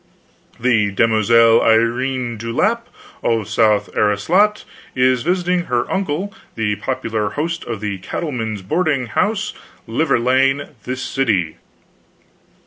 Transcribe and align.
The 0.59 0.89
Demoiselle 0.89 1.61
Irene 1.61 2.35
Dewlap, 2.39 2.87
of 3.21 3.47
South 3.47 3.87
Astolat, 3.95 4.63
is 4.95 5.21
visiting 5.21 5.65
her 5.65 5.85
uncle, 5.93 6.33
the 6.55 6.77
popular 6.77 7.29
host 7.37 7.63
of 7.65 7.81
the 7.81 7.99
Cattlemen's 7.99 8.63
Board 8.63 8.87
ing 8.87 9.05
Ho&se, 9.09 9.53
Liver 9.85 10.17
Lane, 10.17 10.69
this 10.85 11.03
city. 11.03 11.57